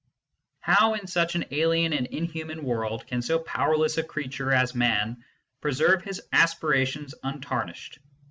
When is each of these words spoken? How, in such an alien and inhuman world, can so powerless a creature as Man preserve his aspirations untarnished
How, 0.61 0.95
in 0.95 1.05
such 1.05 1.35
an 1.35 1.45
alien 1.51 1.93
and 1.93 2.07
inhuman 2.07 2.63
world, 2.63 3.05
can 3.05 3.21
so 3.21 3.37
powerless 3.37 3.99
a 3.99 4.03
creature 4.03 4.51
as 4.51 4.73
Man 4.73 5.23
preserve 5.61 6.01
his 6.03 6.23
aspirations 6.33 7.13
untarnished 7.21 7.99